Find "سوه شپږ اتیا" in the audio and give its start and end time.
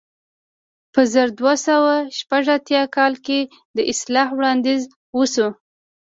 1.67-2.83